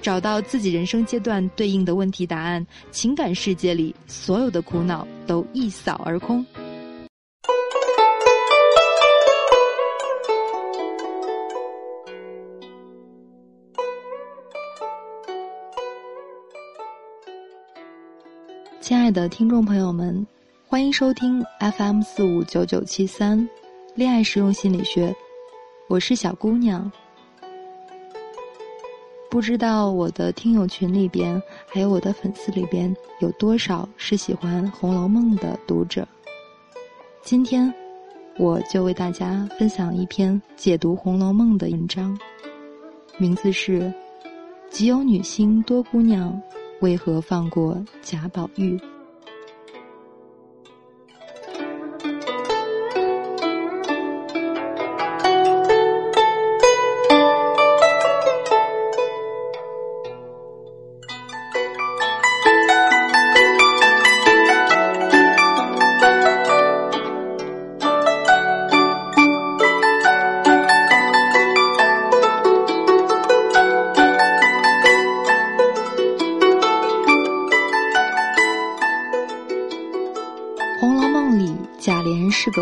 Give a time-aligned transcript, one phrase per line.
[0.00, 6.44] 找到自己人生阶段对应的问题答案，情感世界里所有的苦恼都一扫而空。
[18.80, 20.26] 亲爱的听众朋友们，
[20.66, 21.44] 欢迎收听
[21.76, 23.46] FM 四五九九七三，
[23.94, 25.14] 恋爱实用心理学，
[25.88, 26.90] 我是小姑娘。
[29.30, 36.08] 不知道我的听友群里边，还有我的粉丝里边，有多少是喜欢《红楼梦》的读者？
[37.22, 37.72] 今天，
[38.38, 42.18] 我就为大家分享一篇解读《红楼梦》的文章，
[43.18, 43.82] 名字是
[44.70, 46.40] 《极有女星多姑娘
[46.80, 48.76] 为何放过贾宝玉》。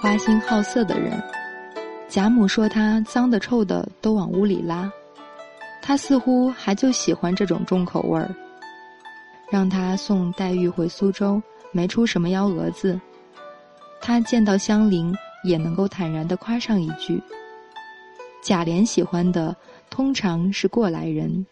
[0.00, 1.20] 花心好色的人，
[2.08, 4.88] 贾母说他脏的臭的都往屋里拉，
[5.82, 8.32] 他似乎还就喜欢这种重口味儿。
[9.50, 13.00] 让他送黛玉回苏州，没出什么幺蛾子。
[14.00, 17.20] 他见到香菱也能够坦然的夸上一句。
[18.40, 19.54] 贾琏喜欢的
[19.90, 21.44] 通常是过来人，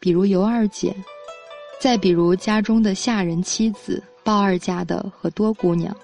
[0.00, 0.92] 比如尤二姐，
[1.80, 5.96] 再比如家中的下人妻子鲍二家的和多姑娘。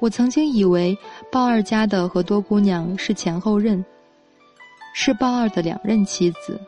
[0.00, 0.96] 我曾经以为
[1.30, 3.84] 鲍二家的和多姑娘是前后任，
[4.94, 6.60] 是鲍二的两任妻子。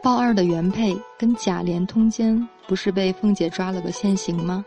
[0.00, 4.64] 鲍二的原配跟贾琏通奸，不是被凤姐抓了个现行吗？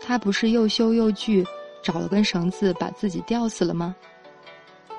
[0.00, 1.42] 他不是又羞又惧，
[1.82, 3.96] 找了根绳子把自己吊死了吗？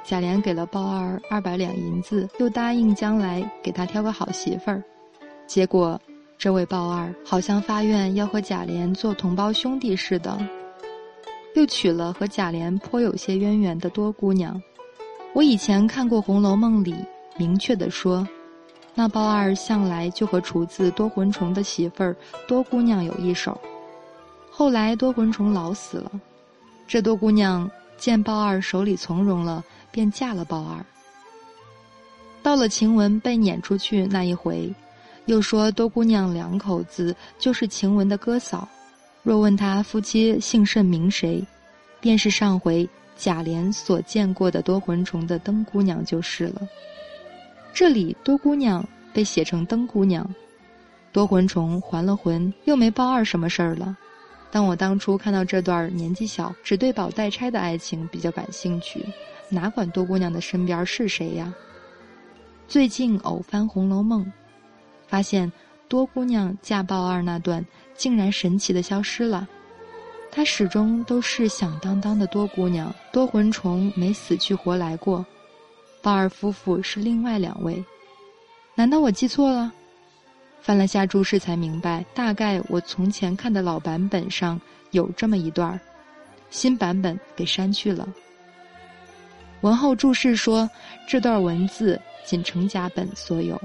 [0.04, 4.84] 贾琏给了鲍二二百两银子，又答应将来给他挑个好媳妇儿。
[5.46, 6.02] 结果，
[6.40, 10.36] 这位鲍二好像发愿要和贾琏做同胞兄弟似的。
[11.56, 14.62] 又娶了和贾琏颇有些渊源的多姑娘。
[15.34, 16.96] 我以前看过《红楼梦》里
[17.38, 18.26] 明确的说，
[18.94, 22.16] 那鲍二向来就和厨子多魂虫的媳妇儿
[22.48, 23.60] 多姑娘有一手。
[24.50, 26.12] 后来多魂虫老死了，
[26.88, 30.86] 这多姑娘见鲍二手里从容了，便嫁了鲍二。
[32.44, 34.74] 到了晴雯被撵出去那一回，
[35.26, 38.68] 又说多姑娘两口子就是晴雯的哥嫂。
[39.26, 41.44] 若问他夫妻姓甚名谁，
[42.00, 42.88] 便是上回
[43.18, 46.62] 贾琏所见过的多魂虫的灯姑娘就是了。
[47.74, 50.30] 这里多姑娘被写成灯姑娘，
[51.12, 53.98] 多魂虫还了魂，又没包二什么事儿了。
[54.52, 59.04] 但我当初看到这段年纪小只对宝带钗的爱情比较感兴趣，
[59.50, 61.52] 哪管多姑娘的身边是谁呀？
[62.68, 64.24] 最近偶翻《红楼梦》，
[65.08, 65.52] 发现。
[65.88, 67.64] 多姑娘嫁鲍二那段，
[67.96, 69.48] 竟然神奇的消失了。
[70.32, 75.26] 她始终都是响当当的多姑娘，多魂虫没死去活来过。
[76.02, 77.84] 鲍尔夫妇是另外两位，
[78.76, 79.72] 难道我记错了？
[80.62, 84.60] 翻了下注释才明白，大概我从前看的老版本上
[84.92, 85.80] 有这么一段
[86.50, 88.08] 新版本给删去了。
[89.62, 90.70] 文后注释说，
[91.08, 93.60] 这段文字仅成甲本所有。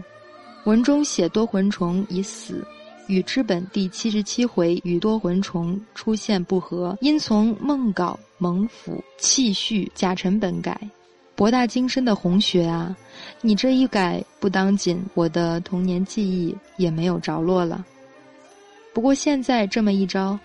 [0.64, 2.66] 文中写多魂虫已死，
[3.10, 10.80] 与之本第七十七回与多魂虫出现不合，因从梦稿蒙府气序贾臣本改，
[11.34, 12.96] 博大精深的红学啊！
[13.40, 17.84] 你这一改，不当紧，我的童年记忆也没有着落了。
[18.94, 20.38] 不过现在这么一招，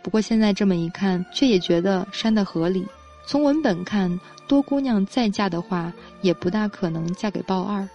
[0.00, 2.86] 不过现在这么一看，却也觉得删的合理。
[3.26, 4.08] 从文本看，
[4.46, 7.86] 多姑娘再嫁的话，也不大可能嫁给鲍二。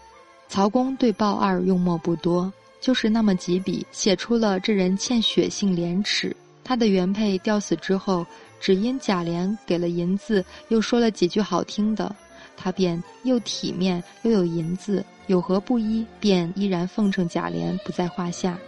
[0.50, 2.52] 曹公对鲍二用墨不多，
[2.84, 6.36] 就是那么几笔，写出了这人欠血性廉耻。
[6.66, 8.26] 他的原配吊死之后，
[8.60, 12.14] 只因贾琏给了银子，又说了几句好听的，
[12.58, 18.60] 他便又体面又有银子，有何不依，便依然奉承贾琏不在话下，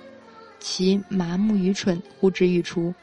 [0.62, 2.96] 其麻木愚蠢呼之欲出。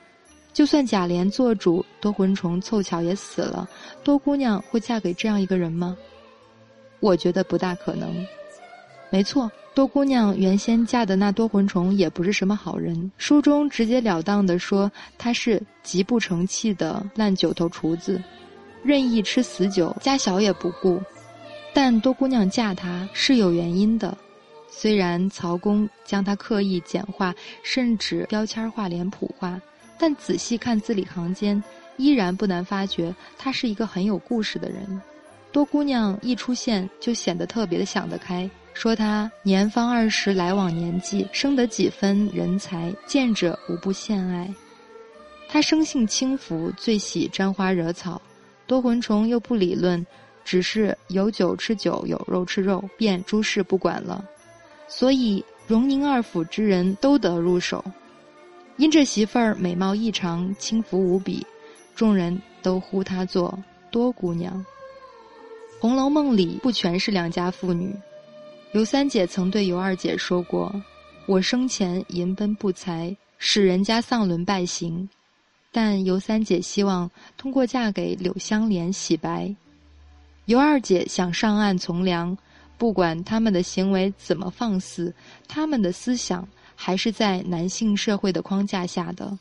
[0.55, 3.69] 就算贾琏做主，多魂虫凑巧也死了，
[4.03, 5.95] 多姑娘会嫁给这样一个人吗？
[7.01, 8.27] 我觉得不大可能。
[9.13, 18.19] 没错，多姑娘原先嫁的那多魂虫也不是什么好人，书中直截了当的说他是极不成器的烂酒头厨子，
[18.83, 20.99] 任意吃死酒，家小也不顾。
[21.75, 24.17] 但多姑娘嫁他是有原因的，
[24.71, 29.61] 虽然曹公将他刻意简化，甚至标签化、脸谱化。
[29.99, 31.63] 但仔细看字里行间，
[31.99, 35.03] 依然不难发觉他是一个很有故事的人。
[35.53, 44.53] 多姑娘一出现，就显得特别的想得开，说他年方二十来往年纪，生得几分人才，见者无不羡爱。
[45.49, 48.21] 他生性轻浮，最喜沾花惹草，
[48.67, 50.05] 多魂虫又不理论，
[50.45, 54.25] 只是有酒吃酒，有肉吃肉，便诸事不管了。
[54.89, 57.85] 所以荣宁二府之人都得入手。
[58.79, 61.47] 因这媳妇儿美貌异常，轻浮无比，
[61.95, 63.57] 众人都呼她做
[63.91, 64.55] 多姑娘。
[65.81, 67.95] 《红楼梦》里不全是良家妇女，
[68.73, 70.75] 尤三姐曾对尤二姐说过
[71.27, 75.09] ：“我生前淫奔不才，使人家丧伦败行。”
[75.71, 79.55] 但尤三姐希望通过嫁给柳湘莲洗白。
[80.47, 82.37] 尤二姐想上岸从良，
[82.77, 85.15] 不管他们的行为怎么放肆，
[85.47, 86.47] 他们的思想。
[86.75, 89.39] 还是在男性社会的框架下的，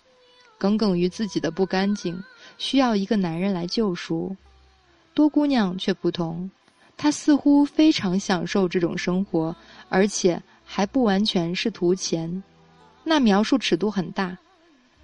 [0.60, 2.22] 耿耿于自己的不干净，
[2.60, 4.36] 需要一个男人来救赎。
[5.16, 6.52] 多姑娘却不同，
[7.02, 9.56] 他似乎非常享受这种生活，
[9.90, 12.44] 而且还不完全是图钱。
[13.04, 14.38] 那描述尺度很大，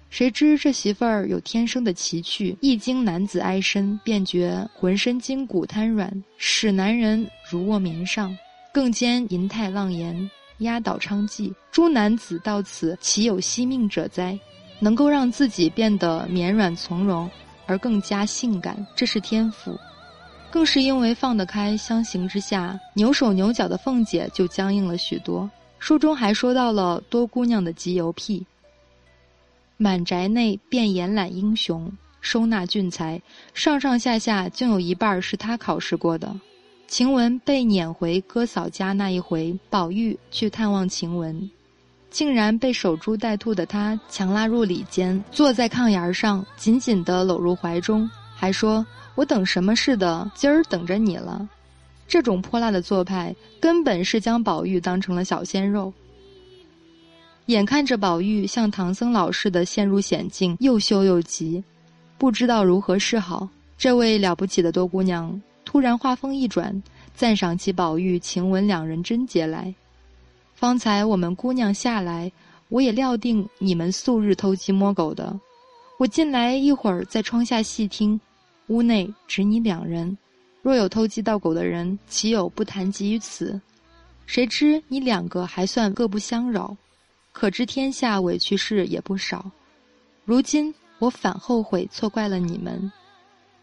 [0.08, 8.32] 谁知这媳妇儿有天生的奇趣，一经男子挨身，便觉浑身筋骨瘫软，使男人如卧棉上，
[8.72, 10.30] 更兼银泰浪言。
[10.58, 14.38] 压倒娼妓，诸男子到此岂有惜命者哉？
[14.78, 17.28] 能够让自己变得绵软从容，
[17.66, 19.76] 而更加性感，这是天赋。
[20.50, 25.48] 更是因为放得开，相形之下，扭手扭脚的凤姐就僵硬了许多。
[25.78, 28.44] 书中还说到了多姑娘的集邮癖，
[29.76, 33.20] 满宅内便延揽英雄，收纳俊才，
[33.54, 36.34] 上上下下竟有一半是她考试过的。
[36.88, 41.48] 晴雯被撵回哥嫂家那一回，宝玉去探望晴雯，
[42.10, 48.86] 竟然被守株待兔的他强拉入里间，坐在炕沿上，紧紧地搂入怀中，还说
[49.16, 51.48] ：“我等什么似的，今儿等着你了。”
[52.06, 55.92] 这种泼辣的做派，根本是将宝玉当成了小鲜肉。
[57.46, 61.62] 眼看着宝玉像唐僧老似的陷入险境，又羞又急，
[62.16, 63.48] 不知道如何是好。
[63.76, 65.40] 这位了不起的多姑娘。
[65.64, 66.80] 突然话锋一转，
[67.14, 69.74] 赞赏起宝玉、晴雯两人贞洁来。
[70.54, 72.30] 方才我们姑娘下来，
[72.68, 75.38] 我也料定你们素日偷鸡摸狗的。
[75.98, 78.18] 我进来一会儿，在窗下细听，
[78.68, 80.16] 屋内只你两人。
[80.62, 83.60] 若有偷鸡盗狗的人，岂有不谈及于此？
[84.26, 86.76] 谁知你两个还算各不相扰，
[87.32, 89.50] 可知天下委屈事也不少。
[90.24, 92.90] 如今我反后悔错怪了你们。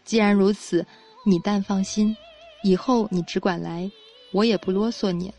[0.04, 0.86] 既然如此。
[1.28, 2.16] 你但放心，
[2.62, 3.90] 以后你只管来，
[4.30, 5.34] 我也不啰嗦你。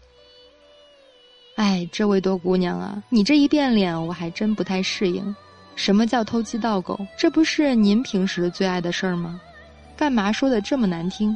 [1.56, 5.34] 哎，这位多姑娘啊，你这一变脸，我还真不太适应。
[5.78, 7.00] 什么叫偷鸡盗狗？
[7.18, 9.40] 这不是您平时最爱的事儿吗？
[9.98, 11.36] 干嘛说的这么难听？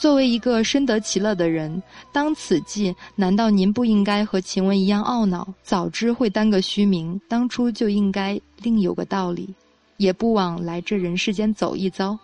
[0.00, 1.82] 作为一个深得其乐的人，
[2.12, 5.46] 当此际，难道您不应该和晴雯一样懊恼？
[5.62, 9.52] 早知会耽个虚名，当初就应该另有个道理，
[9.96, 12.18] 也不枉来这人世间走一遭。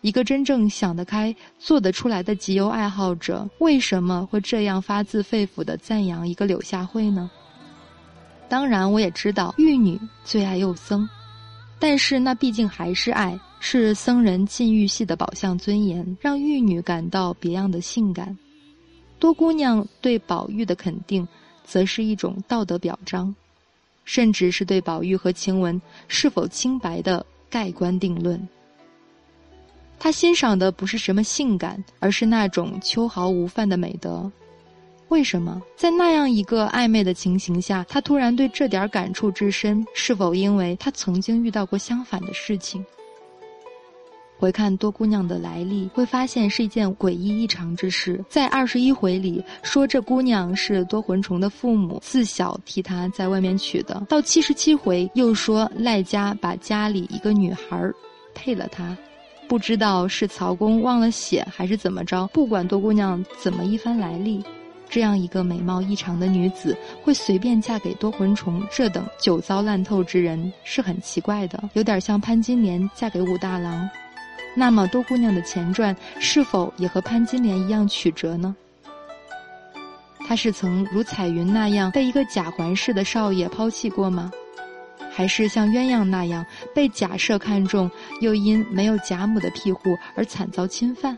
[0.00, 7.30] 一个真正想得开、做得出来的集邮爱好者，为什么会这样发自肺腑的赞扬一个柳下惠呢？
[8.48, 11.06] 当然，我也知道玉女最爱幼僧，
[11.78, 18.36] 但是那毕竟还是爱，是僧人禁欲系的宝相尊严，让玉女感到别样的性感。
[19.18, 21.28] 多姑娘对宝玉的肯定，
[21.62, 23.32] 则是一种道德表彰，
[24.04, 28.48] 甚至是对宝玉和晴雯是否清白的盖棺定论。
[29.98, 34.32] 他欣赏的不是什么性感，而是那种秋毫无犯的美德。
[35.08, 39.84] 为什么在那样一个暧昧的情形下，他突然对这点感触之深？
[39.94, 42.82] 是否因为他曾经遇到过相反的事情？
[44.40, 48.24] 回看多姑娘的来历，会发现是一件诡异异常之事。
[48.26, 57.78] 在二十一回里说这姑娘是多魂虫的父母自小替她在外面娶的，到七十七回又说赖家把家里一个女孩
[58.34, 58.96] 配了她。
[59.46, 64.42] 不知道是曹公忘了写还是怎么着，不管多姑娘怎么一番来历，
[64.88, 73.86] 这样一个美貌异常的女子会随便嫁给多魂虫这等酒糟烂透之人是很奇怪的，有点像潘金莲嫁给武大郎。
[74.54, 78.54] 那么多姑娘的前传是否也和潘金莲一样曲折呢？
[80.26, 84.30] 她是曾如彩云那样被一个假环氏的少爷抛弃过吗？
[85.12, 87.90] 还是像鸳鸯那样被贾赦看中，
[88.20, 91.16] 又因没有贾母的庇护而惨遭侵犯？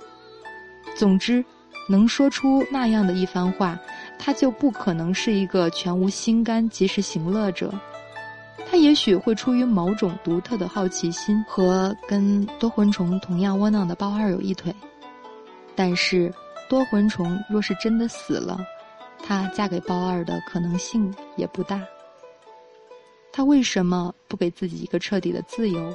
[0.94, 1.44] 总之，
[1.88, 3.78] 能说出那样的一番话，
[4.18, 7.72] 他就不可能是一个全无心肝、及时行乐者。
[8.70, 14.74] 他也许会出于某种独特的好奇心，和跟多魂虫同样窝囊的包二有一腿。
[15.74, 16.32] 但是，
[16.68, 18.58] 多魂虫若是真的死了，
[19.22, 21.80] 她嫁给包二的可能性也不大。
[23.30, 25.92] 他为什么不给自己一个彻底的自由？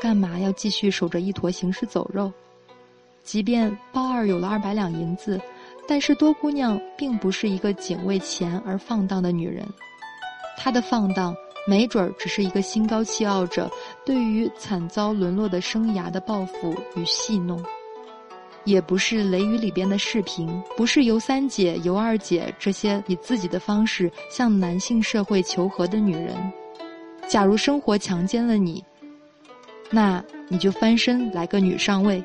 [0.00, 2.32] 干嘛要继续守着一坨行尸走肉？
[3.24, 5.40] 即便包二有了二百两银子，
[5.86, 9.66] 但是多姑娘并不是一个仅为钱而放荡的女人。
[10.56, 11.34] 她的放荡，
[11.66, 13.70] 没准儿只是一个心高气傲者
[14.04, 17.62] 对于惨遭沦落的生涯的报复与戏弄。
[18.64, 26.36] 也不是《雷雨》里边的视频，不是尤三姐、尤二姐这些以自己的方式向男性社会求和的女人。
[27.26, 28.84] 假如生活强奸了你，
[29.90, 32.22] 那你就翻身来个女上位。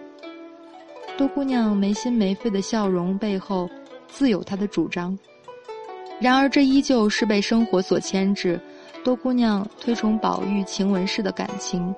[1.18, 3.70] 多姑娘没心没肺的笑容背后，
[4.08, 5.18] 自有她的主张。
[6.20, 8.60] 然而这依旧是被生活所牵制。
[9.04, 11.94] 多姑娘推崇宝玉、晴雯式的感情。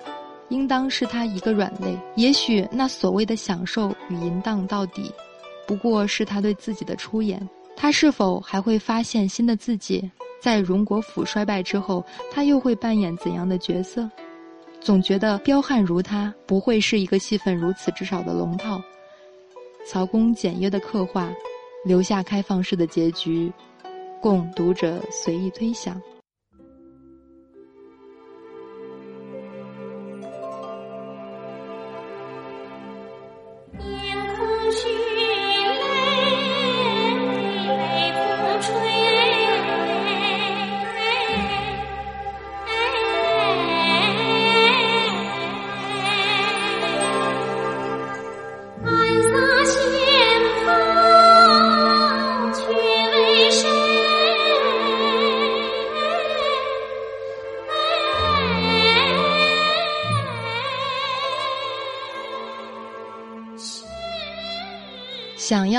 [0.50, 1.98] 应当是他一个软肋。
[2.16, 5.12] 也许那所谓的享受与淫荡到底，
[5.66, 7.50] 不过是他对自己的出演。
[7.76, 10.08] 他是否还会发现新的自己？
[10.40, 14.08] 在荣国府衰败之后，他又会扮演怎样的角色？
[14.80, 18.80] 总觉得彪悍如他不会是一个戏份如此之少的龙套。
[19.88, 21.34] 曹公简约的刻画，
[21.84, 23.52] 留下开放式的结局，
[24.22, 25.74] 供读者随意推。
[25.74, 26.00] 想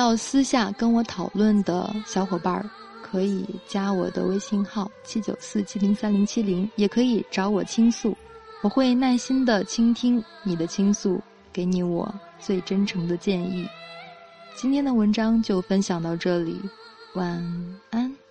[0.06, 2.70] 要私下跟我讨论的小伙伴儿，
[3.02, 8.16] 可以加我的微信号七九四七零三零七零，也可以找我倾诉，
[8.62, 11.20] 我会耐心的倾听你的倾诉，
[11.52, 12.08] 给你我
[12.38, 13.68] 最真诚的建议。
[14.54, 16.56] 今天的文章就分享到这里，
[17.14, 17.42] 晚
[17.90, 18.25] 安。